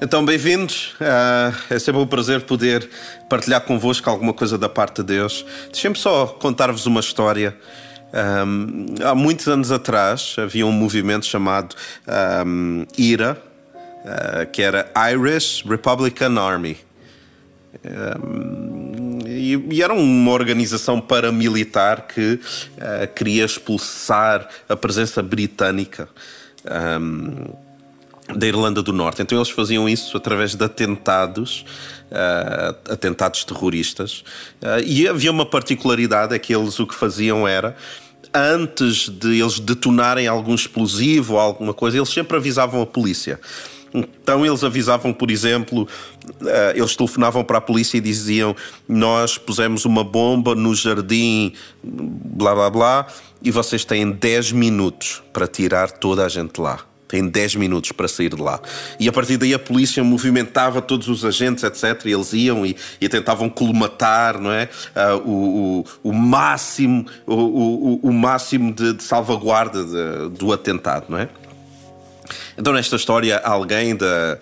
[0.00, 0.94] Então, bem-vindos.
[1.00, 2.88] Uh, é sempre um prazer poder
[3.28, 5.44] partilhar convosco alguma coisa da parte de Deus.
[5.72, 7.56] Deixem-me só contar-vos uma história.
[8.46, 11.74] Um, há muitos anos atrás havia um movimento chamado
[12.46, 13.42] um, IRA,
[13.74, 16.76] uh, que era Irish Republican Army.
[17.84, 26.08] Um, e, e, era uma organização paramilitar que uh, queria expulsar a presença britânica
[28.34, 29.22] da Irlanda do Norte.
[29.22, 31.64] Então eles faziam isso através de atentados,
[32.10, 34.24] uh, atentados terroristas.
[34.62, 37.76] Uh, e havia uma particularidade, é que eles o que faziam era
[38.34, 43.40] antes de eles detonarem algum explosivo ou alguma coisa, eles sempre avisavam a polícia.
[43.94, 45.88] Então eles avisavam, por exemplo,
[46.42, 48.54] uh, eles telefonavam para a polícia e diziam:
[48.86, 53.06] Nós pusemos uma bomba no jardim, blá blá blá,
[53.42, 58.06] e vocês têm 10 minutos para tirar toda a gente lá tem 10 minutos para
[58.06, 58.60] sair de lá.
[59.00, 62.04] E a partir daí a polícia movimentava todos os agentes, etc.
[62.04, 64.68] E eles iam e, e tentavam colmatar não é?
[64.94, 71.06] Uh, o, o, o, máximo, o, o, o máximo de, de salvaguarda de, do atentado.
[71.08, 71.28] Não é?
[72.56, 74.38] Então, nesta história, alguém da,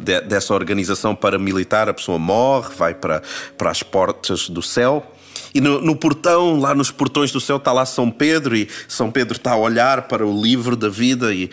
[0.00, 3.22] de, dessa organização paramilitar, a pessoa morre, vai para,
[3.58, 5.12] para as portas do céu.
[5.54, 9.10] E no, no, portão, lá nos portões do céu, está lá São Pedro, e São
[9.10, 11.50] Pedro está a olhar para o livro da vida e,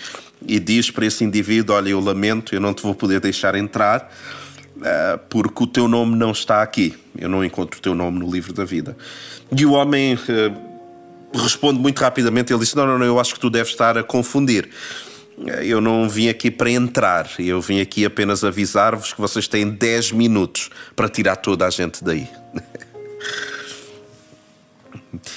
[0.48, 4.12] e diz para esse indivíduo: Olha, eu lamento, eu não te vou poder deixar entrar,
[4.78, 6.96] uh, porque o teu nome não está aqui.
[7.18, 8.98] Eu não encontro o teu nome no livro da vida.
[9.56, 13.40] E o homem uh, responde muito rapidamente: Ele diz: Não, não, não, eu acho que
[13.40, 14.70] tu deves estar a confundir.
[15.48, 19.68] Eh, eu não vim aqui para entrar, eu vim aqui apenas avisar-vos que vocês têm
[19.68, 22.28] 10 minutos para tirar toda a gente daí.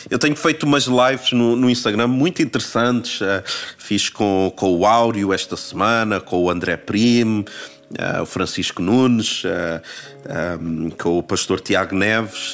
[0.09, 3.21] Eu tenho feito umas lives no, no Instagram muito interessantes.
[3.21, 3.43] Uh,
[3.77, 7.45] fiz com, com o Áureo esta semana, com o André Primo,
[7.91, 9.83] uh, o Francisco Nunes, uh,
[10.29, 12.53] eh, um, com o pastor Tiago Neves.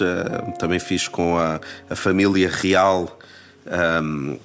[0.59, 3.19] também fiz com a, a família real.
[3.66, 4.38] Um,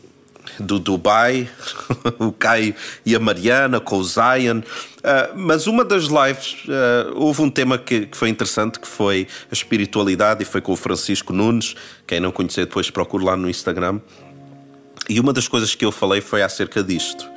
[0.59, 1.49] do Dubai,
[2.19, 2.75] o Caio
[3.05, 4.59] e a Mariana, com o Zion.
[4.59, 4.63] Uh,
[5.35, 9.53] mas uma das lives, uh, houve um tema que, que, foi interessante, que foi a
[9.53, 11.75] espiritualidade, e foi com o Francisco Nunes.
[12.05, 13.99] Quem não conhecer, depois procure lá no Instagram.
[15.09, 17.29] E uma das coisas que eu falei foi acerca disto.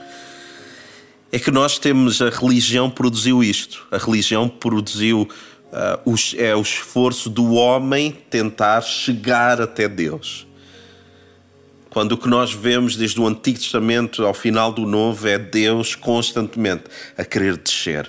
[1.33, 3.87] É que nós temos, a religião produziu isto.
[3.91, 5.29] A religião produziu
[5.73, 10.47] uh, os, é o esforço do homem tentar chegar até Deus.
[11.91, 15.97] Quando o que nós vemos desde o Antigo Testamento ao final do Novo é Deus
[15.97, 16.85] constantemente
[17.19, 18.09] a querer descer.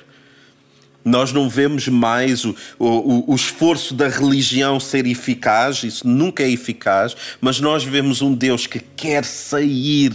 [1.04, 6.52] Nós não vemos mais o, o, o, esforço da religião ser eficaz, isso nunca é
[6.52, 10.14] eficaz, mas nós vemos um Deus que quer sair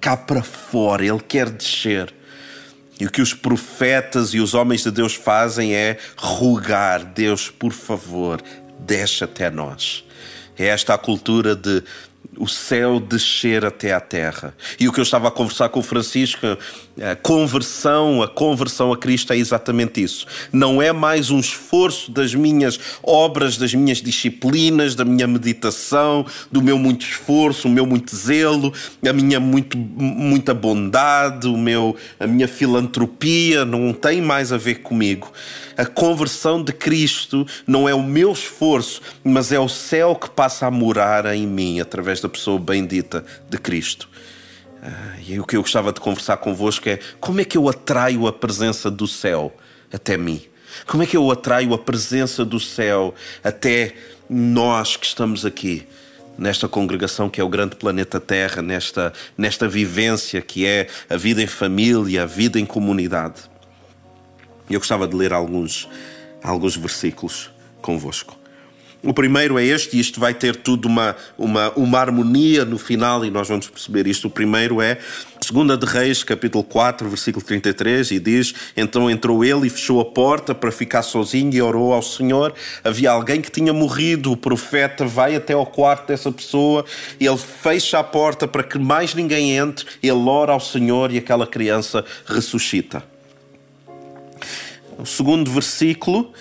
[0.00, 2.12] cá para fora, ele quer descer.
[2.98, 7.72] E o que os profetas e os homens de Deus fazem é rogar: Deus, por
[7.72, 8.42] favor,
[8.80, 10.04] desce até nós.
[10.56, 11.82] É esta a cultura de
[12.38, 14.54] o céu descer até à terra.
[14.78, 16.46] E o que eu estava a conversar com o Francisco,
[17.00, 20.26] a conversão, a conversão a Cristo é exatamente isso.
[20.52, 26.62] Não é mais um esforço das minhas obras, das minhas disciplinas, da minha meditação, do
[26.62, 28.72] meu muito esforço, o meu muito zelo,
[29.06, 34.76] a minha muito, muita bondade, o meu, a minha filantropia, não tem mais a ver
[34.76, 35.32] comigo.
[35.76, 40.66] A conversão de Cristo não é o meu esforço, mas é o céu que passa
[40.66, 44.08] a morar em mim através da pessoa bendita de Cristo.
[44.82, 48.26] Ah, e o que eu gostava de conversar convosco é como é que eu atraio
[48.26, 49.54] a presença do céu
[49.92, 50.42] até mim?
[50.86, 53.94] Como é que eu atraio a presença do céu até
[54.28, 55.86] nós que estamos aqui?
[56.36, 61.40] nesta congregação que é o grande planeta Terra, nesta, nesta vivência que é a vida
[61.40, 63.42] em família, a vida em comunidade.
[64.68, 65.88] Eu gostava de ler alguns,
[66.42, 68.36] alguns versículos convosco.
[69.04, 73.22] O primeiro é este, e isto vai ter tudo uma, uma, uma harmonia no final,
[73.22, 74.28] e nós vamos perceber isto.
[74.28, 74.98] O primeiro é
[75.52, 80.06] 2 de Reis, capítulo 4, versículo 33, e diz: Então entrou ele e fechou a
[80.06, 82.54] porta para ficar sozinho e orou ao Senhor.
[82.82, 86.82] Havia alguém que tinha morrido, o profeta vai até ao quarto dessa pessoa,
[87.20, 91.46] ele fecha a porta para que mais ninguém entre, ele ora ao Senhor e aquela
[91.46, 93.04] criança ressuscita.
[94.96, 96.32] O segundo versículo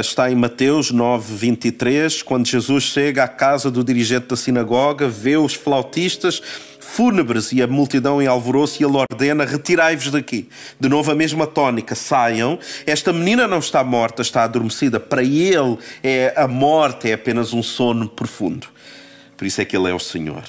[0.00, 5.36] está em Mateus 9, 23, quando Jesus chega à casa do dirigente da sinagoga, vê
[5.36, 6.40] os flautistas
[6.80, 10.48] fúnebres e a multidão em alvoroço e ele ordena: retirai-vos daqui.
[10.80, 12.58] De novo a mesma tónica, saiam.
[12.86, 14.98] Esta menina não está morta, está adormecida.
[14.98, 18.68] Para ele, é a morte é apenas um sono profundo.
[19.36, 20.44] Por isso é que ele é o Senhor.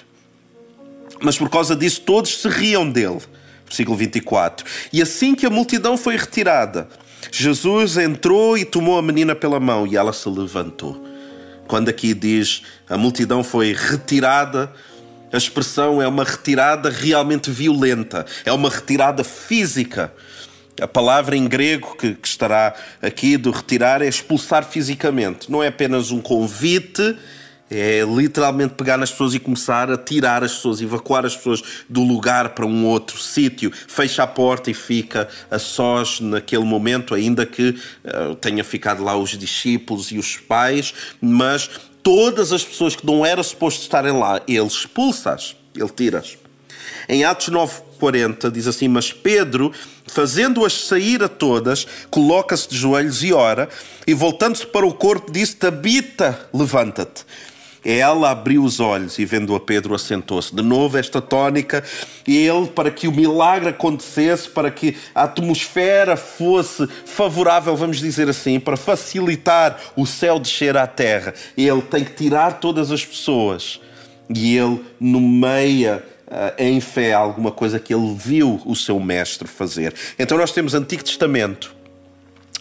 [1.21, 3.19] Mas por causa disso, todos se riam dele.
[3.65, 4.65] Versículo 24.
[4.93, 6.87] E assim que a multidão foi retirada,
[7.31, 11.05] Jesus entrou e tomou a menina pela mão e ela se levantou.
[11.67, 14.71] Quando aqui diz a multidão foi retirada,
[15.31, 20.13] a expressão é uma retirada realmente violenta, é uma retirada física.
[20.79, 25.51] A palavra em grego que, que, estará aqui do retirar é expulsar fisicamente.
[25.51, 27.17] Não é apenas um convite,
[27.69, 32.01] é literalmente pegar nas pessoas e começar a tirar as pessoas, evacuar as pessoas do
[32.01, 33.71] lugar para um outro sítio.
[33.87, 39.17] Fecha a porta e fica a sós naquele momento, ainda que uh, tenha ficado lá
[39.17, 41.69] os discípulos e os pais, mas
[42.01, 46.37] todas as pessoas que não era suposto estarem lá, ele expulsa-as, ele tira-as.
[47.09, 49.73] Em Atos 9,40 diz assim: Mas Pedro,
[50.05, 53.67] fazendo-as sair a todas, coloca-se de joelhos e ora,
[54.05, 57.25] e voltando-se para o corpo, disse: Tabita, levanta-te.
[57.89, 60.53] Ela abriu os olhos e, vendo a Pedro, assentou-se.
[60.53, 61.81] De novo, esta tónica,
[62.27, 68.59] ele, para que o milagre acontecesse, para que a atmosfera fosse favorável, vamos dizer assim,
[68.59, 73.79] para facilitar o céu descer à terra, ele tem que tirar todas as pessoas
[74.29, 79.93] e ele nomeia uh, em fé alguma coisa que ele viu o seu mestre fazer.
[80.19, 81.76] Então nós temos Antigo Testamento.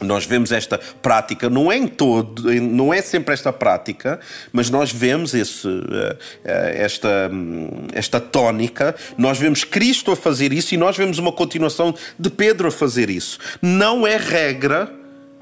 [0.01, 4.21] Nós vemos esta prática, não é em todo, não é sempre esta prática,
[4.53, 10.75] mas nós vemos esse, uh, esta, um, esta tónica, nós vemos Cristo a fazer isso
[10.75, 13.39] e nós vemos uma continuação de Pedro a fazer isso.
[13.63, 14.93] Não é regra,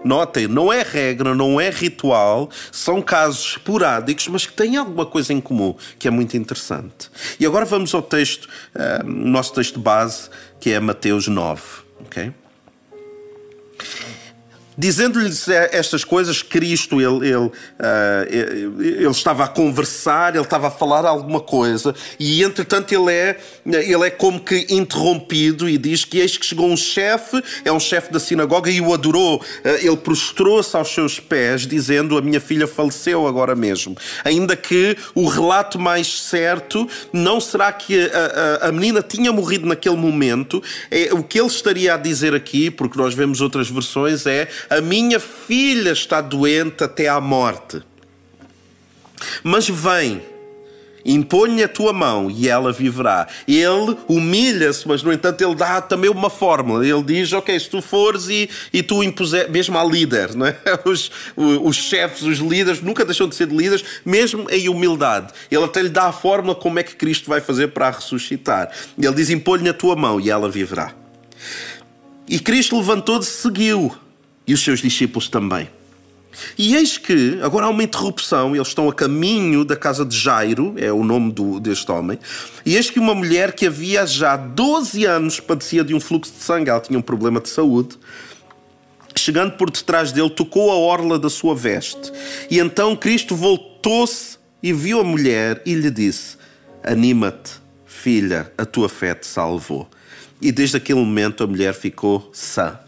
[0.05, 5.33] Notem, não é regra, não é ritual, são casos esporádicos, mas que têm alguma coisa
[5.33, 7.11] em comum, que é muito interessante.
[7.41, 10.29] E agora vamos ao texto, uh, nosso texto base,
[10.61, 11.63] que é Mateus 9,
[12.01, 12.35] ok?
[14.77, 17.53] Dizendo-lhes estas coisas, Cristo, ele, ele, uh,
[18.81, 24.07] ele, estava a conversar, ele estava a falar alguma coisa, e entretanto ele é, ele
[24.07, 28.13] é como que interrompido e diz que eis que chegou um chefe, é um chefe
[28.13, 29.37] da sinagoga, e o adorou.
[29.37, 33.97] Uh, ele prostrou-se aos seus pés, dizendo: A minha filha faleceu agora mesmo.
[34.25, 39.67] Ainda que o relato mais certo não será que a, a, a menina tinha morrido
[39.67, 44.27] naquele momento, é, o que ele estaria a dizer aqui, porque nós vemos outras versões,
[44.27, 47.83] é a minha filha está doente até à morte.
[49.43, 50.23] Mas vem,
[51.05, 53.29] impõe a tua mão e ela viverá.
[53.47, 56.87] Ele humilha-se, mas no entanto ele dá também uma fórmula.
[56.87, 60.57] Ele diz: Ok, se tu fores e, e tu impuser, mesmo ao líder, não é?
[60.85, 65.33] os, os chefes, os líderes, nunca deixam de ser líderes, mesmo em humildade.
[65.51, 68.71] Ele até lhe dá a fórmula como é que Cristo vai fazer para a ressuscitar.
[68.99, 70.93] Ele diz: Impõe-lhe a tua mão e ela viverá.
[72.27, 73.95] E Cristo levantou-se e seguiu
[74.47, 75.69] e os seus discípulos também.
[76.59, 80.75] E eis que, agora há uma interrupção, eles estão a caminho da casa de Jairo,
[80.77, 82.19] é o nome do, deste homem,
[82.67, 86.43] e eis que uma mulher que havia já 12 anos padecia de um fluxo de
[86.43, 87.97] sangue, ela tinha um problema de saúde,
[89.17, 92.13] chegando por detrás dele, tocou a orla da sua veste.
[92.51, 96.37] E então Cristo voltou-se e viu a mulher e lhe disse:
[96.83, 97.53] Anima-te,
[97.87, 99.89] filha, a tua fé te salvou.
[100.43, 102.79] E desde aquele momento a mulher ficou sã.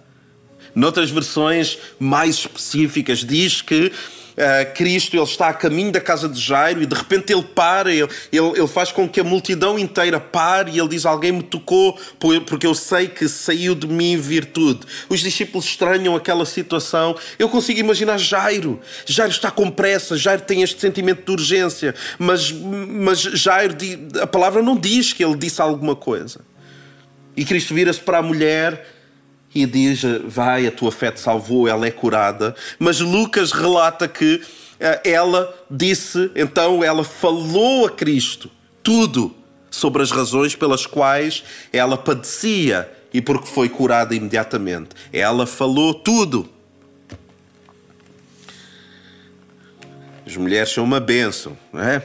[0.76, 3.90] Noutras versões mais específicas, diz que
[4.36, 7.90] Uh, Cristo ele está a caminho da casa de Jairo e de repente ele para,
[7.90, 11.42] ele, ele, ele, faz com que a multidão inteira pare e ele diz: Alguém me
[11.42, 14.80] tocou, porque eu sei que saiu de mim virtude.
[15.08, 17.16] Os discípulos estranham aquela situação.
[17.38, 18.78] Eu consigo imaginar Jairo.
[19.06, 23.74] Jairo está com pressa, Jairo tem este sentimento de urgência, mas, mas Jairo,
[24.20, 26.42] a palavra não diz que ele disse alguma coisa.
[27.34, 28.95] E Cristo vira-se para a mulher
[29.56, 32.54] e diz: Vai, a tua fé te salvou, ela é curada.
[32.78, 34.42] Mas Lucas relata que
[34.78, 38.50] eh, ela disse, então ela falou a Cristo
[38.82, 39.34] tudo
[39.70, 44.90] sobre as razões pelas quais ela padecia e porque foi curada imediatamente.
[45.10, 46.48] Ela falou tudo.
[50.26, 52.02] As mulheres são uma bênção, não é?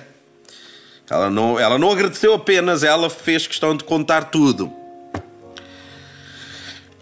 [1.10, 4.81] Ela não, ela não agradeceu apenas, ela fez questão de contar tudo.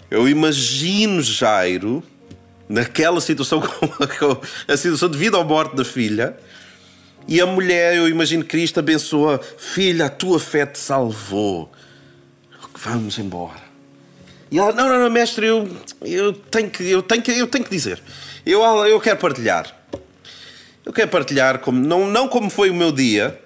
[0.09, 2.03] Eu imagino Jairo
[2.67, 6.37] naquela situação, com a situação de vida ou morte da filha,
[7.27, 11.71] e a mulher, eu imagino Cristo abençoa, filha, a tua fé te salvou.
[12.75, 13.69] Vamos embora.
[14.51, 15.69] E ela, não, não, não, mestre, eu,
[16.01, 18.01] eu, tenho que, eu, tenho que, eu tenho que dizer.
[18.45, 19.75] Eu, eu quero partilhar.
[20.83, 23.39] Eu quero partilhar, como, não, não como foi o meu dia,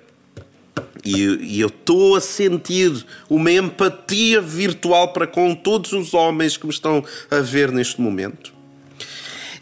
[1.04, 6.66] e, e eu estou a sentir uma empatia virtual para com todos os homens que
[6.66, 8.54] me estão a ver neste momento.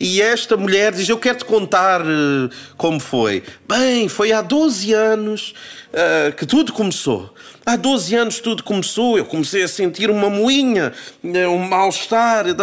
[0.03, 3.43] E esta mulher diz: Eu quero te contar uh, como foi.
[3.69, 5.53] Bem, foi há 12 anos
[5.93, 7.31] uh, que tudo começou.
[7.63, 10.91] Há 12 anos tudo começou, eu comecei a sentir uma moinha,
[11.23, 12.45] eh, um mal-estar.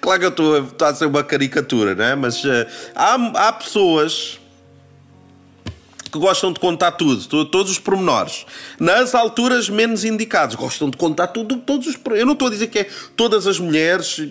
[0.00, 2.16] Claro que eu estou, a ser uma caricatura, não é?
[2.16, 3.14] mas uh, há,
[3.46, 4.40] há pessoas
[6.12, 8.44] que gostam de contar tudo, todos os pormenores.
[8.78, 12.66] Nas alturas menos indicadas, gostam de contar tudo, todos os Eu não estou a dizer
[12.66, 14.28] que é todas as mulheres.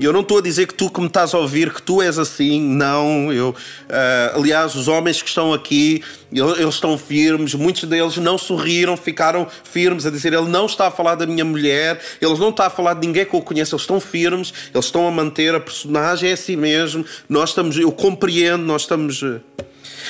[0.00, 2.16] Eu não estou a dizer que tu que me estás a ouvir que tu és
[2.16, 3.32] assim, não.
[3.32, 7.54] Eu, uh, aliás, os homens que estão aqui, eles estão firmes.
[7.54, 11.44] Muitos deles não sorriram, ficaram firmes a dizer ele não está a falar da minha
[11.44, 13.74] mulher, ele não está a falar de ninguém que eu conheço.
[13.74, 17.04] Eles estão firmes, eles estão a manter a personagem é assim mesmo.
[17.28, 19.20] Nós estamos, eu compreendo, nós estamos.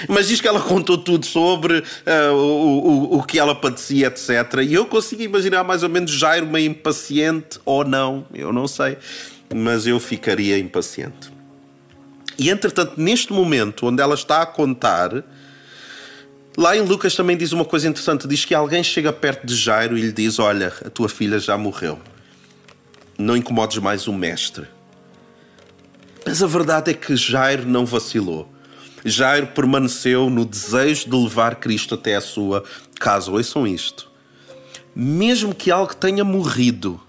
[0.09, 4.31] Mas diz que ela contou tudo sobre uh, o, o, o que ela padecia, etc.
[4.67, 8.97] E eu consigo imaginar mais ou menos Jairo meio impaciente ou não, eu não sei,
[9.55, 11.33] mas eu ficaria impaciente.
[12.39, 15.25] E entretanto, neste momento onde ela está a contar,
[16.57, 19.97] lá em Lucas também diz uma coisa interessante: diz que alguém chega perto de Jairo
[19.97, 21.99] e lhe diz: Olha, a tua filha já morreu,
[23.19, 24.67] não incomodes mais o mestre.
[26.27, 28.54] Mas a verdade é que Jairo não vacilou.
[29.05, 32.65] Jairo permaneceu no desejo de levar Cristo até a sua
[32.99, 33.31] casa.
[33.31, 34.11] Ouçam isto.
[34.97, 37.01] Mesmo que algo tenha morrido,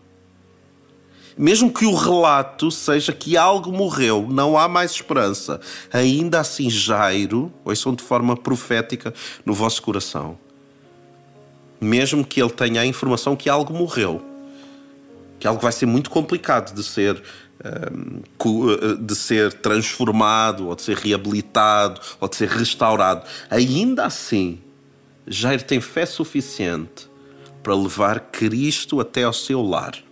[1.37, 5.59] mesmo que o relato seja que algo morreu, não há mais esperança,
[5.91, 9.13] ainda assim Jairo, ouçam de forma profética
[9.45, 10.37] no vosso coração,
[11.79, 14.23] mesmo que ele tenha a informação que algo morreu,
[15.37, 17.21] que algo vai ser muito complicado de ser
[18.99, 23.25] de ser transformado, ou de ser reabilitado, ou de ser restaurado.
[23.49, 24.59] Ainda assim,
[25.27, 27.09] Jair tem fé suficiente
[27.63, 30.04] para levar Cristo até ao seu lar.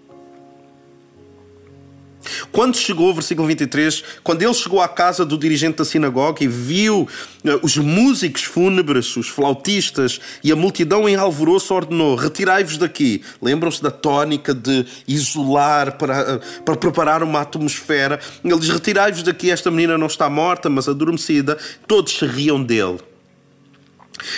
[2.51, 7.01] Quando chegou, versículo 23, quando ele chegou à casa do dirigente da sinagoga e viu
[7.01, 13.21] uh, os músicos fúnebres, os flautistas e a multidão em alvoroço, ordenou: Retirai-vos daqui.
[13.41, 18.19] Lembram-se da tónica de isolar para, uh, para preparar uma atmosfera.
[18.43, 21.57] Ele diz: Retirai-vos daqui, esta menina não está morta, mas adormecida.
[21.87, 22.99] Todos se riam dele.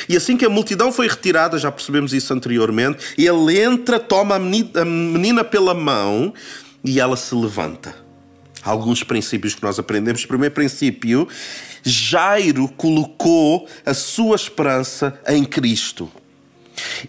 [0.08, 4.40] E assim que a multidão foi retirada, já percebemos isso anteriormente, ele entra, toma a
[4.40, 6.34] menina pela mão
[6.86, 7.96] e ela se levanta.
[8.64, 10.26] Alguns princípios que nós aprendemos.
[10.26, 11.28] Primeiro princípio,
[11.84, 16.12] Jairo colocou a sua esperança em Cristo.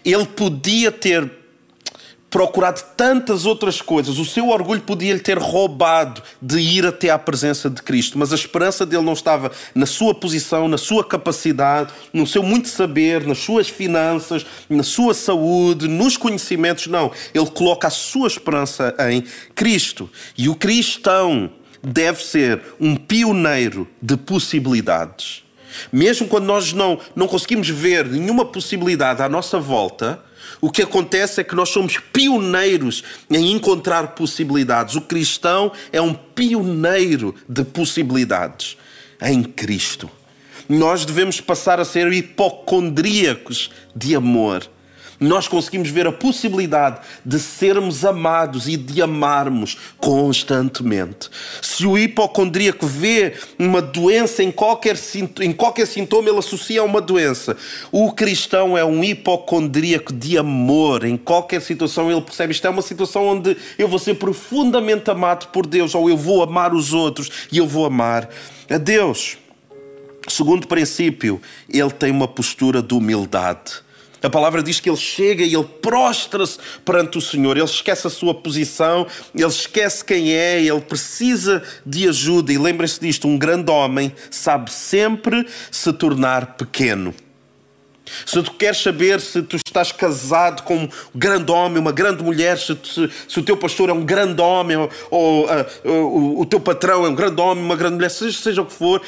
[0.05, 1.29] Ele podia ter
[2.29, 4.19] procurado tantas outras coisas.
[4.19, 8.31] O seu orgulho podia lhe ter roubado de ir até à presença de Cristo, mas
[8.31, 13.25] a esperança dele não estava na sua posição, na sua capacidade, no seu muito saber,
[13.25, 16.87] nas suas finanças, na sua saúde, nos conhecimentos.
[16.87, 17.11] Não.
[17.33, 19.23] Ele coloca a sua esperança em
[19.55, 20.09] Cristo.
[20.37, 21.49] E o cristão
[21.81, 25.46] deve ser um pioneiro de possibilidades.
[25.91, 30.21] Mesmo quando nós não, não conseguimos ver nenhuma possibilidade à nossa volta,
[30.59, 34.95] o que acontece é que nós somos pioneiros em encontrar possibilidades.
[34.95, 38.77] O cristão é um pioneiro de possibilidades
[39.21, 40.09] em Cristo.
[40.67, 44.67] Nós devemos passar a ser hipocondríacos de amor
[45.19, 51.29] nós conseguimos ver a possibilidade de sermos amados e de amarmos constantemente.
[51.61, 54.97] Se o hipocondríaco vê uma doença em qualquer,
[55.41, 57.57] em qualquer sintoma, ele associa a uma doença.
[57.91, 61.03] O cristão é um hipocondríaco de amor.
[61.03, 65.47] Em qualquer situação, ele percebe isto é uma situação onde eu vou ser profundamente amado
[65.47, 68.29] por Deus, ou eu vou amar os outros e eu vou amar
[68.69, 69.37] a Deus.
[70.27, 73.86] Segundo princípio, ele tem uma postura de humildade.
[74.21, 77.55] A palavra diz que ele chega e ele prostra-se perante o Senhor.
[77.55, 82.51] Ele esquece a sua posição, ele esquece quem é, ele precisa de ajuda.
[82.51, 87.13] E lembrem-se disto: um grande homem sabe sempre se tornar pequeno.
[88.25, 92.57] Se tu queres saber se tu estás casado com um grande homem, uma grande mulher,
[92.57, 96.45] se, se, se o teu pastor é um grande homem, ou, ou uh, o, o,
[96.45, 99.01] teu patrão é um grande homem, uma grande mulher, seja, seja o que for,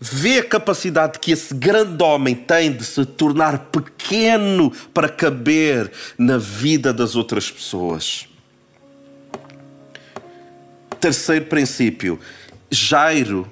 [0.00, 6.38] vê a capacidade que esse grande homem tem de se tornar pequeno para caber na
[6.38, 8.26] vida das outras pessoas.
[10.98, 12.18] Terceiro princípio,
[12.70, 13.50] Jairo,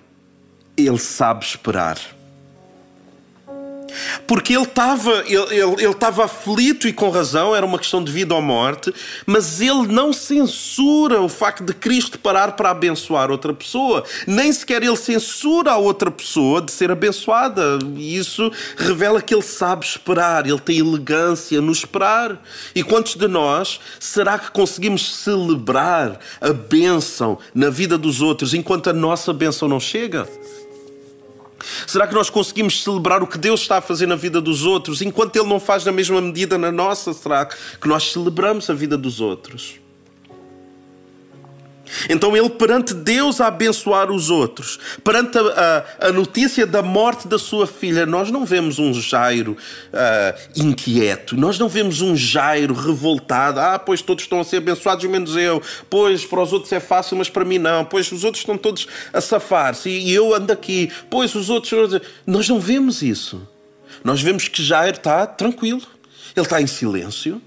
[0.76, 1.98] ele sabe esperar.
[4.26, 8.34] Porque ele estava ele, ele, ele aflito e com razão, era uma questão de vida
[8.34, 8.92] ou morte,
[9.26, 14.82] mas ele não censura o facto de Cristo parar para abençoar outra pessoa, nem sequer
[14.82, 17.78] ele censura a outra pessoa de ser abençoada.
[17.96, 22.40] E isso revela que ele sabe esperar, ele tem elegância no esperar.
[22.74, 28.90] E quantos de nós será que conseguimos celebrar a bênção na vida dos outros enquanto
[28.90, 30.28] a nossa bênção não chega?
[31.86, 35.02] Será que nós conseguimos celebrar o que Deus está a fazer na vida dos outros
[35.02, 37.12] enquanto Ele não faz na mesma medida na nossa?
[37.12, 39.80] Será que nós celebramos a vida dos outros?
[42.08, 47.26] Então ele, perante Deus, a abençoar os outros, perante a, a, a notícia da morte
[47.28, 49.56] da sua filha, nós não vemos um Jairo
[49.92, 53.60] uh, inquieto, nós não vemos um Jairo revoltado.
[53.60, 55.62] Ah, pois todos estão a ser abençoados, menos eu.
[55.88, 57.84] Pois para os outros é fácil, mas para mim não.
[57.84, 60.90] Pois os outros estão todos a safar-se e eu ando aqui.
[61.10, 62.00] Pois os outros.
[62.26, 63.46] Nós não vemos isso.
[64.04, 65.82] Nós vemos que Jairo está tranquilo,
[66.36, 67.40] ele está em silêncio.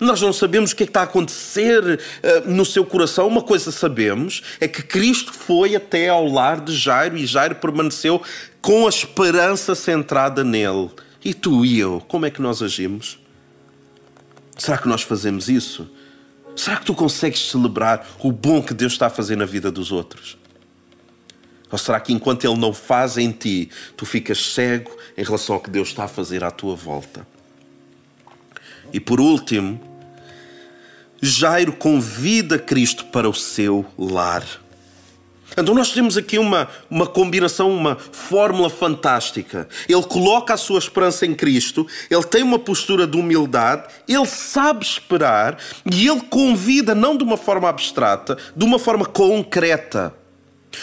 [0.00, 3.26] Nós não sabemos o que, é que está a acontecer uh, no seu coração.
[3.26, 8.20] Uma coisa sabemos é que Cristo foi até ao lar de Jairo e Jairo permaneceu
[8.60, 10.90] com a esperança centrada nele.
[11.24, 13.18] E tu e eu, como é que nós agimos?
[14.56, 15.88] Será que nós fazemos isso?
[16.56, 19.90] Será que tu consegues celebrar o bom que Deus está a fazer na vida dos
[19.90, 20.36] outros?
[21.70, 25.60] Ou será que enquanto Ele não faz em ti, tu ficas cego em relação ao
[25.60, 27.26] que Deus está a fazer à tua volta?
[28.94, 29.80] E por último,
[31.20, 34.44] Jairo convida Cristo para o seu lar.
[35.58, 39.68] Então nós temos aqui uma, uma combinação, uma fórmula fantástica.
[39.88, 44.84] Ele coloca a sua esperança em Cristo, ele tem uma postura de humildade, ele sabe
[44.84, 45.58] esperar
[45.92, 50.14] e ele convida não de uma forma abstrata, de uma forma concreta.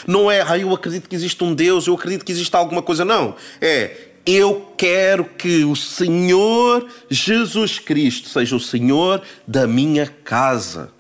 [0.06, 3.06] Não é, ah, eu acredito que existe um Deus, eu acredito que existe alguma coisa.
[3.06, 3.36] Não.
[3.62, 10.92] É, eu quero que o Senhor Jesus Cristo seja o Senhor da minha casa.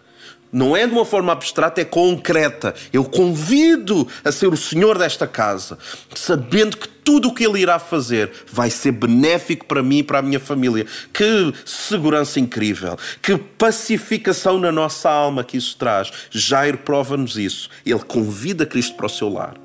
[0.52, 2.76] Não é de uma forma abstrata, é concreta.
[2.92, 5.78] Eu convido a ser o Senhor desta casa,
[6.14, 10.20] sabendo que tudo o que Ele irá fazer vai ser benéfico para mim e para
[10.20, 10.86] a minha família.
[11.14, 16.12] Que segurança incrível, que pacificação na nossa alma que isso traz.
[16.30, 17.70] Jairo prova-nos isso.
[17.86, 19.56] Ele convida Cristo para o seu lar.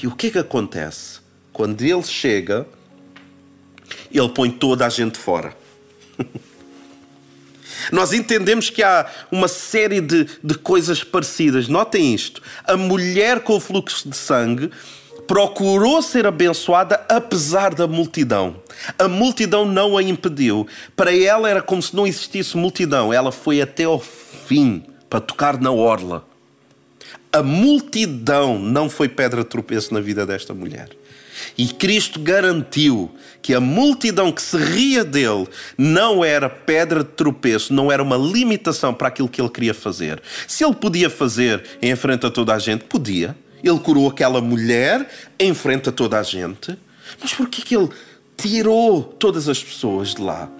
[0.00, 1.21] E o que é que acontece?
[1.52, 2.66] Quando ele chega,
[4.10, 5.54] ele põe toda a gente fora.
[7.90, 11.68] Nós entendemos que há uma série de, de coisas parecidas.
[11.68, 14.70] Notem isto: a mulher com o fluxo de sangue
[15.26, 18.56] procurou ser abençoada apesar da multidão.
[18.98, 20.66] A multidão não a impediu.
[20.94, 23.12] Para ela era como se não existisse multidão.
[23.12, 26.26] Ela foi até ao fim para tocar na orla.
[27.32, 30.90] A multidão não foi pedra de tropeço na vida desta mulher.
[31.56, 33.10] E Cristo garantiu
[33.40, 38.16] que a multidão que se ria dele não era pedra de tropeço, não era uma
[38.16, 40.22] limitação para aquilo que ele queria fazer.
[40.46, 43.36] Se ele podia fazer em frente a toda a gente, podia.
[43.62, 46.76] Ele curou aquela mulher em frente a toda a gente.
[47.20, 47.90] Mas por que ele
[48.36, 50.50] tirou todas as pessoas de lá?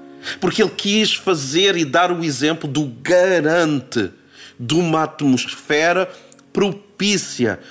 [0.40, 4.11] Porque ele quis fazer e dar o exemplo do garante
[4.59, 6.09] de uma atmosfera
[6.52, 6.91] propícia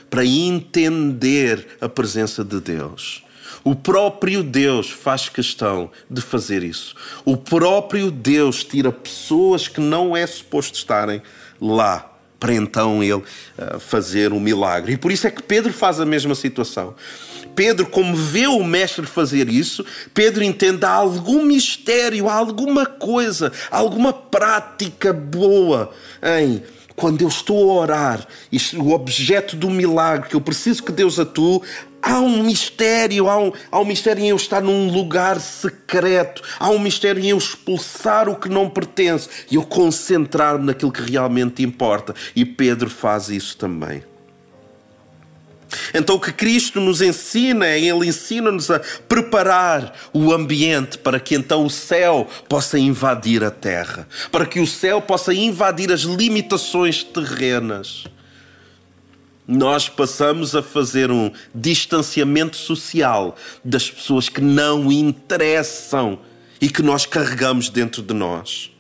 [0.09, 3.23] para entender a presença de Deus.
[3.63, 6.95] O próprio Deus faz questão de fazer isso.
[7.23, 11.21] O próprio Deus tira pessoas que não é suposto estarem
[11.59, 14.93] lá para então ele uh, fazer um milagre.
[14.93, 16.95] E por isso é que Pedro faz a mesma situação.
[17.55, 23.51] Pedro, como vê o mestre fazer isso, Pedro entende há algum mistério, há alguma coisa,
[23.69, 25.91] alguma prática boa
[26.39, 26.63] em
[27.01, 28.27] quando eu estou a orar,
[28.77, 31.59] o objeto do milagre, que eu preciso que Deus atue,
[31.99, 36.69] há um mistério, há um, há um mistério em eu estar num lugar secreto, há
[36.69, 41.63] um mistério em eu expulsar o que não pertence e eu concentrar-me naquilo que realmente
[41.63, 42.13] importa.
[42.35, 44.10] E Pedro faz isso também.
[45.93, 51.35] Então, o que Cristo nos ensina é Ele ensina-nos a preparar o ambiente para que
[51.35, 57.03] então o céu possa invadir a terra, para que o céu possa invadir as limitações
[57.03, 58.05] terrenas.
[59.47, 66.19] Nós passamos a fazer um distanciamento social das pessoas que não interessam
[66.61, 68.71] e que nós carregamos dentro de nós.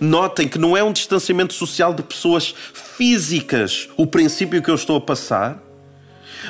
[0.00, 4.96] Notem que não é um distanciamento social de pessoas físicas, o princípio que eu estou
[4.96, 5.60] a passar,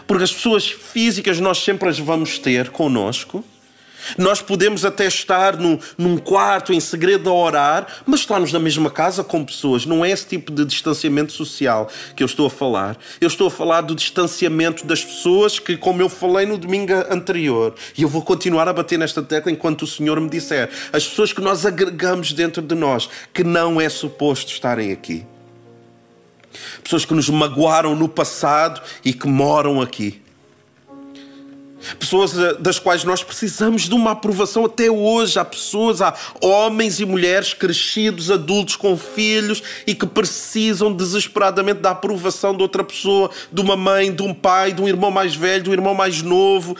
[0.06, 3.44] porque as pessoas físicas nós sempre as vamos ter connosco,
[4.16, 8.90] Nós podemos até estar num, num, quarto em segredo a orar, mas estarmos na mesma
[8.90, 9.84] casa com pessoas.
[9.84, 12.96] Não é esse tipo de distanciamento social que eu estou a falar.
[13.20, 17.74] Eu estou a falar do distanciamento das pessoas que, como eu falei no domingo anterior,
[17.96, 21.32] e eu vou continuar a bater nesta tecla enquanto o Senhor me disser, as pessoas
[21.32, 25.26] que nós agregamos dentro de nós, que não é suposto estarem aqui.
[26.82, 30.22] Pessoas que nos magoaram no passado e que moram aqui
[31.94, 35.38] pessoas eh, das quais nós precisamos de uma aprovação até hoje.
[35.38, 41.90] Há pessoas, há homens e mulheres crescidos, adultos com filhos e que precisam desesperadamente da
[41.90, 45.64] aprovação de outra pessoa, de uma mãe, de um pai, de um irmão mais velho,
[45.64, 46.76] de um irmão mais novo,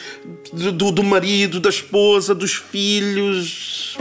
[0.52, 3.96] do, do marido, da esposa, dos filhos.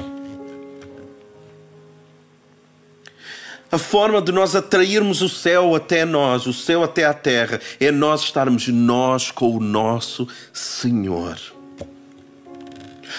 [3.75, 7.91] A forma de nós atrairmos o céu até nós, o céu até a terra, é
[7.91, 11.37] nós estarmos nós com o nosso Senhor.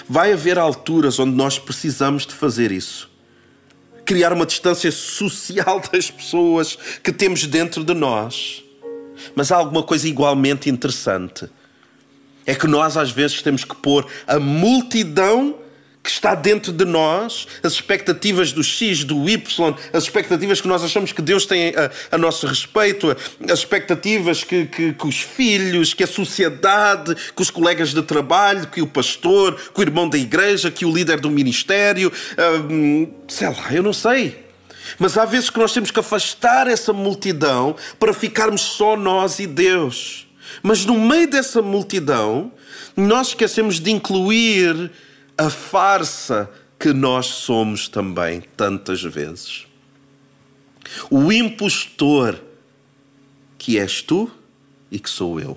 [0.09, 3.11] Vai haver alturas onde nós precisamos de fazer isso.
[4.07, 8.65] Criar uma distância social das pessoas que temos dentro de nós.
[9.35, 11.51] Mas há alguma coisa igualmente interessante.
[12.47, 15.66] É que nós às vezes temos que pôr a multidão
[16.07, 20.85] que está dentro de nós, as expectativas do X, do Y, as expectativas que nós
[20.85, 25.93] achamos que Deus tem a, a nosso respeito, as expectativas que, que, que, os filhos,
[25.93, 30.17] que a sociedade, que os colegas de trabalho, que o pastor, que o irmão da
[30.17, 32.13] igreja, que o líder do ministério,
[32.71, 34.47] hum, sei lá, eu não sei.
[35.01, 39.47] Mas há vezes que nós temos que afastar essa multidão para ficarmos só nós e
[39.49, 40.29] Deus.
[40.63, 42.53] Mas no meio dessa multidão,
[42.97, 44.93] nós esquecemos de incluir
[45.39, 49.67] a farsa que nós somos também, tantas vezes.
[51.11, 52.41] O impostor
[53.59, 54.31] que és tu
[54.91, 55.57] e que sou eu.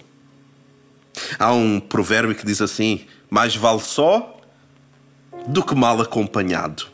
[1.38, 4.42] Há um provérbio que diz assim: mais vale só
[5.48, 6.88] do que mal acompanhado.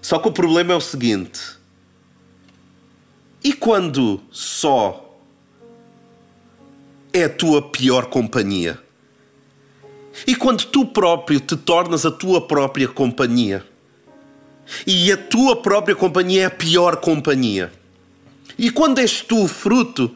[0.00, 1.40] Só que o problema é o seguinte:
[3.42, 5.18] e quando só
[7.12, 8.80] é a tua pior companhia?
[10.26, 13.64] E quando tu próprio te tornas a tua própria companhia,
[14.86, 17.72] e a tua própria companhia é a pior companhia,
[18.58, 20.14] e quando és tu fruto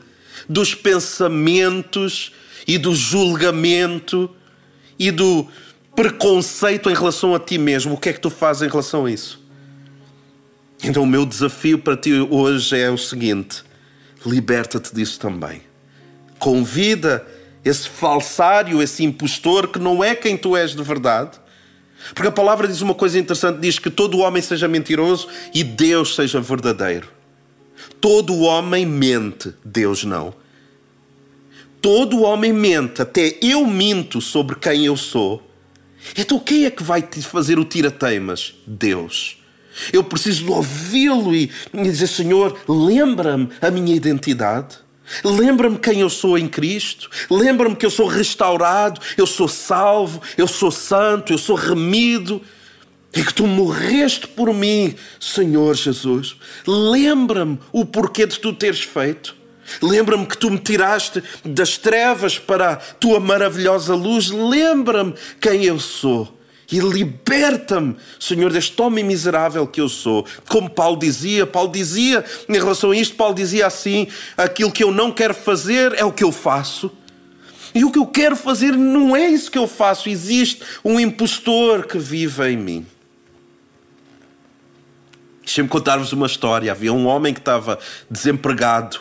[0.49, 2.33] dos pensamentos
[2.67, 4.31] e do julgamento
[4.99, 5.47] e do
[5.95, 9.11] preconceito em relação a ti mesmo, o que é que tu fazes em relação a
[9.11, 9.43] isso?
[10.83, 13.63] Então, o meu desafio para ti hoje é o seguinte:
[14.27, 15.63] liberta-te disso também.
[16.39, 17.27] Convida
[17.65, 21.39] esse falsário, esse impostor que não é quem tu és de verdade.
[22.15, 26.15] Porque a palavra diz uma coisa interessante: diz que todo homem seja mentiroso e Deus
[26.15, 27.09] seja verdadeiro.
[28.01, 30.35] Todo homem mente, Deus não.
[31.81, 35.43] Todo homem mente, até eu minto sobre quem eu sou.
[36.17, 38.55] Então quem é que vai te fazer o tira-teimas?
[38.67, 39.39] Deus.
[39.93, 44.84] Eu preciso de ouvi-lo e dizer: Senhor, lembra-me a minha identidade.
[45.23, 47.11] Lembra-me quem eu sou em Cristo.
[47.31, 52.43] Lembra-me que eu sou restaurado, eu sou salvo, eu sou santo, eu sou remido.
[53.15, 56.37] E que tu morreste por mim, Senhor Jesus.
[56.67, 59.37] Lembra-me o porquê de tu teres feito.
[59.81, 64.31] Lembra-me que tu me tiraste das trevas para a tua maravilhosa luz.
[64.31, 66.34] Lembra-me quem eu sou
[66.71, 70.27] e liberta-me, Senhor, deste homem miserável que eu sou.
[70.49, 74.91] Como Paulo dizia, Paulo dizia em relação a isto, Paulo dizia assim: aquilo que eu
[74.91, 76.91] não quero fazer é o que eu faço.
[77.75, 80.09] E o que eu quero fazer não é isso que eu faço.
[80.09, 82.87] Existe um impostor que vive em mim.
[85.45, 86.71] Deixem-me contar-vos uma história.
[86.71, 89.01] Havia um homem que estava desempregado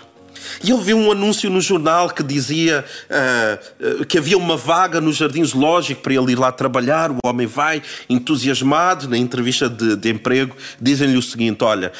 [0.63, 4.99] e eu vi um anúncio no jornal que dizia uh, uh, que havia uma vaga
[4.99, 7.11] no Jardim Zoológico para ele ir lá trabalhar.
[7.11, 11.91] O homem vai, entusiasmado, na entrevista de, de emprego, dizem-lhe o seguinte: Olha,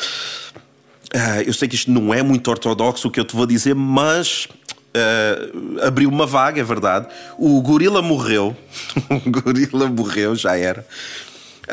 [1.16, 3.76] uh, eu sei que isto não é muito ortodoxo o que eu te vou dizer,
[3.76, 4.48] mas
[4.96, 7.08] Uh, abriu uma vaga, é verdade.
[7.40, 8.56] O gorila morreu.
[9.10, 10.86] o gorila morreu, já era.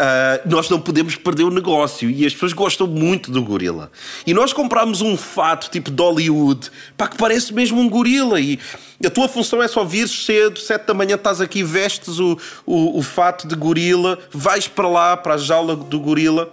[0.00, 3.92] Uh, nós não podemos perder o negócio e as pessoas gostam muito do gorila.
[4.26, 8.40] E nós compramos um fato tipo de Hollywood, para que parece mesmo um gorila.
[8.40, 8.58] E
[9.04, 12.98] a tua função é só vir cedo, sete da manhã estás aqui, vestes o, o,
[12.98, 16.50] o fato de gorila, vais para lá, para a jaula do gorila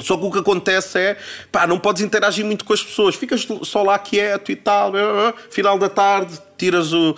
[0.00, 1.16] Só que o que acontece é,
[1.52, 4.92] pá, não podes interagir muito com as pessoas, ficas só lá quieto e tal,
[5.48, 7.16] final da tarde, tiras o, uh,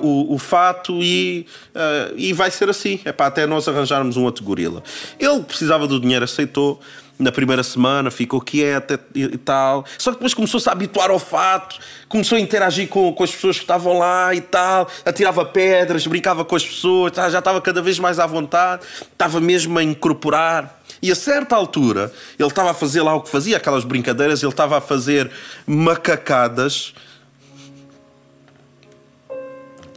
[0.00, 4.24] o, o, fato e, uh, e vai ser assim, é pá, até nós arranjarmos um
[4.24, 4.82] outro gorila.
[5.20, 6.80] Ele precisava do dinheiro, aceitou,
[7.16, 9.84] na primeira semana ficou quieto e, tal.
[9.96, 13.56] Só que depois começou-se a habituar ao fato, começou a interagir com, com as pessoas
[13.56, 18.00] que estavam lá e tal, atirava pedras, brincava com as pessoas, já estava cada vez
[18.00, 20.82] mais à vontade, estava mesmo a incorporar.
[21.00, 24.50] E a certa altura, ele estava a fazer lá o que fazia, aquelas brincadeiras, ele
[24.50, 25.30] estava a fazer
[25.66, 26.92] macacadas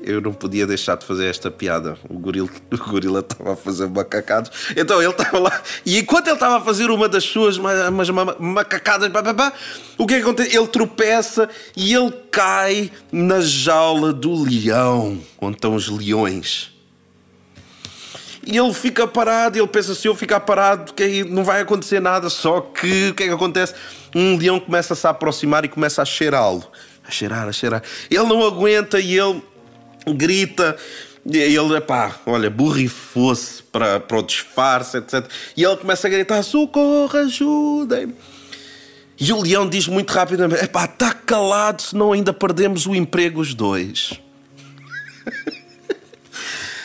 [0.06, 1.98] eu não podia deixar de fazer esta piada.
[2.08, 4.52] O gorila, o gorila estava a fazer macacados.
[4.78, 5.62] Então ele estava lá.
[5.84, 9.10] E enquanto ele estava a fazer uma das suas umas macacadas,
[9.98, 10.56] o que é que acontece?
[10.56, 16.72] Ele tropeça e ele cai na jaula do leão, onde estão os leões.
[18.46, 22.30] E ele fica parado, ele pensa: se eu ficar parado, que não vai acontecer nada.
[22.30, 23.74] Só que o que é que acontece?
[24.16, 26.64] Um leão começa a se aproximar e começa a cheirá-lo.
[27.04, 27.82] A cheirar, a cheirar.
[28.10, 29.42] Ele não aguenta e ele
[30.14, 30.78] grita.
[31.26, 35.26] E ele, pá, olha, borrifou-se para, para o disfarce, etc.
[35.58, 38.14] E ele começa a gritar: socorro, ajudem-me.
[39.20, 43.42] E o leão diz muito rapidamente: é pá, está calado, senão ainda perdemos o emprego
[43.42, 44.14] os dois.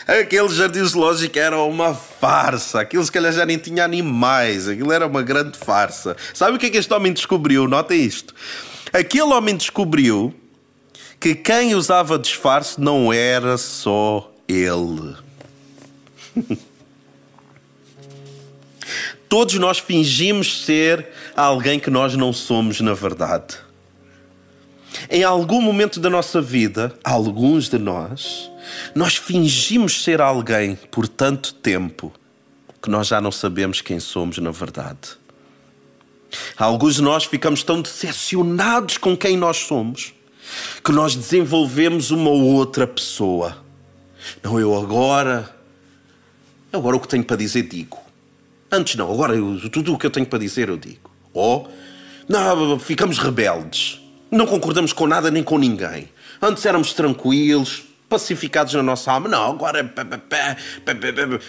[0.07, 2.81] Aquele jardim zoológico era uma farsa.
[2.81, 4.67] Aquilo se calhar já nem tinha animais.
[4.67, 6.17] Aquilo era uma grande farsa.
[6.33, 7.67] Sabe o que é que este homem descobriu?
[7.67, 8.33] Nota isto.
[8.91, 10.33] Aquele homem descobriu
[11.21, 15.15] que quem usava disfarce não era só ele.
[19.29, 23.55] Todos nós fingimos ser alguém que nós não somos na verdade.
[25.11, 28.49] Em algum momento da nossa vida, alguns de nós,
[28.95, 32.11] nós fingimos ser alguém por tanto tempo
[32.81, 35.21] que nós já não sabemos quem somos na verdade.
[36.57, 40.13] Alguns de nós ficamos tão decepcionados com quem nós somos
[40.83, 43.57] que nós desenvolvemos uma outra pessoa.
[44.43, 45.49] Não, eu agora.
[46.71, 47.99] Agora o que tenho para dizer, digo.
[48.71, 51.11] Antes não, agora eu, tudo o que eu tenho para dizer, eu digo.
[51.33, 51.71] Ou, oh,
[52.27, 53.99] não, ficamos rebeldes.
[54.29, 56.09] Não concordamos com nada nem com ninguém.
[56.41, 59.27] Antes éramos tranquilos, pacificados na nossa alma.
[59.27, 59.93] Não, agora.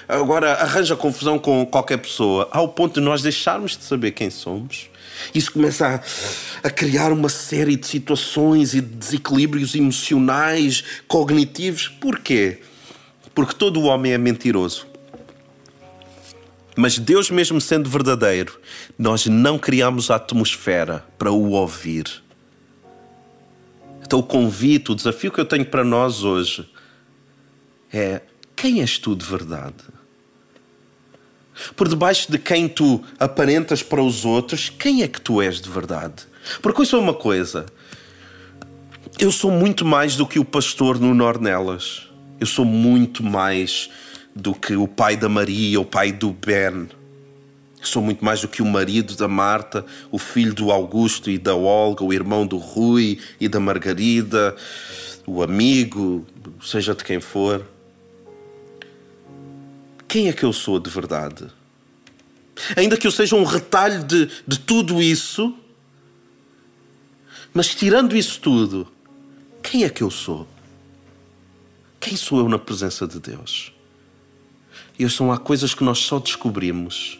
[0.09, 4.91] Agora arranja confusão com qualquer pessoa, ao ponto de nós deixarmos de saber quem somos
[5.35, 11.88] isso começa a, a, criar uma série de situações e de desequilíbrios emocionais, cognitivos.
[11.88, 12.61] Porquê?
[13.35, 14.87] Porque todo o homem é mentiroso.
[16.77, 18.59] Mas Deus, mesmo sendo verdadeiro,
[18.98, 22.22] nós não criamos a atmosfera para o ouvir.
[24.03, 26.68] Então, o convite, o desafio que eu tenho para nós hoje
[27.92, 28.22] é:
[28.57, 30.02] quem és tu de verdade?
[31.77, 35.68] Por debaixo de quem tu aparentas para os outros, quem é que tu és de
[35.68, 36.25] verdade?
[36.61, 37.66] Porque isso é uma coisa.
[39.18, 42.09] Eu sou muito mais do que o pastor no Nornelas.
[42.40, 43.90] Eu sou muito mais
[44.35, 46.88] do que o pai da Maria, o pai do Ben.
[47.79, 51.37] Eu sou muito mais do que o marido da Marta, o filho do Augusto e
[51.37, 54.55] da Olga, o irmão do Rui e da Margarida,
[55.27, 56.25] o amigo,
[56.62, 57.64] seja de quem for.
[60.12, 61.46] Quem é que eu sou de verdade?
[62.77, 65.57] Ainda que eu seja um retalho de, de tudo isso,
[67.55, 68.87] mas tirando isso tudo,
[69.62, 70.46] quem é que eu sou?
[71.98, 73.72] Quem sou eu na presença de Deus?
[74.98, 77.18] E são há coisas que nós só descobrimos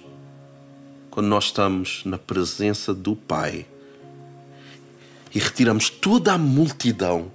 [1.11, 3.65] quando nós estamos na presença do Pai
[5.35, 7.33] e retiramos toda a multidão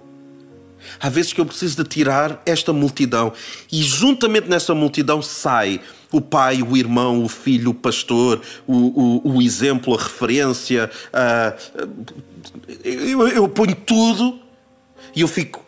[1.00, 3.34] Há vezes que eu preciso de tirar esta multidão
[3.72, 9.36] e juntamente nessa multidão sai o pai, o irmão, o filho, o pastor, o, o,
[9.36, 10.90] o exemplo, a referência.
[11.14, 11.92] Uh,
[12.84, 14.40] eu, eu ponho tudo
[15.16, 15.66] e eu fico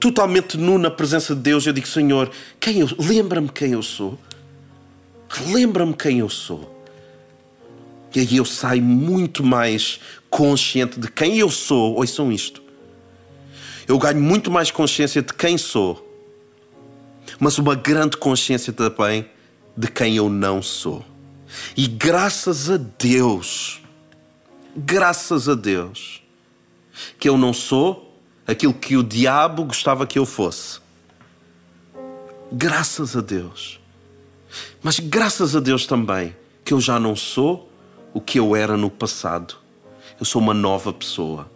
[0.00, 1.66] totalmente nu na presença de Deus.
[1.66, 4.18] Eu digo, Senhor, quem eu lembra-me quem eu sou.
[5.48, 6.70] Lembra-me quem eu sou.
[8.14, 11.94] E aí eu saio muito mais consciente de quem eu sou.
[11.96, 12.61] Ouçam isto
[13.86, 16.08] eu ganho muito mais consciência de quem sou,
[17.38, 19.28] mas uma grande consciência também
[19.76, 21.04] de quem eu não sou.
[21.76, 23.80] E graças a Deus,
[24.76, 26.22] graças a Deus,
[27.18, 28.16] que eu não sou
[28.46, 30.80] aquilo que o diabo gostava que eu fosse.
[32.50, 33.80] Graças a Deus.
[34.82, 37.70] Mas graças a Deus também que eu já não sou
[38.12, 39.56] o que eu era no passado.
[40.18, 41.50] Eu sou uma nova pessoa.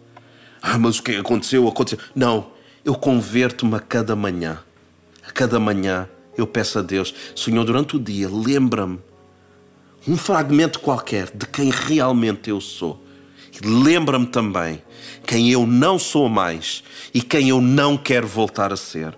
[0.69, 1.65] Ah, mas o que aconteceu?
[1.65, 1.97] Aconteceu.
[2.13, 2.47] Não,
[2.83, 4.59] eu converto-me a cada manhã.
[5.25, 8.99] A cada manhã eu peço a Deus, Senhor, durante o dia, lembra-me
[10.05, 13.01] um fragmento qualquer de quem realmente eu sou.
[13.63, 14.83] Lembra-me também
[15.25, 19.17] quem eu não sou mais e quem eu não quero voltar a ser.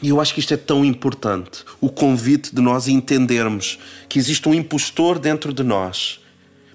[0.00, 4.48] E eu acho que isto é tão importante, o convite de nós entendermos que existe
[4.48, 6.20] um impostor dentro de nós,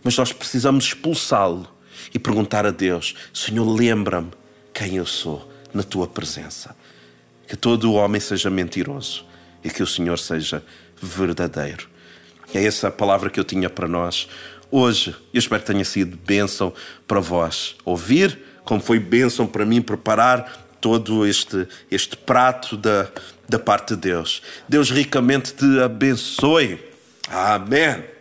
[0.04, 1.73] mas nós precisamos expulsá-lo
[2.14, 4.32] e perguntar a Deus: Senhor, lembra-me
[4.74, 6.76] quem eu sou na tua presença.
[7.48, 9.26] Que todo o homem seja mentiroso
[9.64, 10.64] e que o Senhor seja
[11.02, 11.88] verdadeiro.
[12.54, 14.28] É essa a palavra que eu tinha para nós
[14.72, 15.16] hoje.
[15.34, 16.74] Eu espero que tenha sido bênção
[17.08, 17.76] para vós.
[17.84, 23.08] Ouvir, como foi bênção para mim preparar todo este, este prato da,
[23.48, 24.42] da parte de Deus.
[24.68, 26.80] Deus ricamente te abençoe.
[27.30, 28.13] Amém.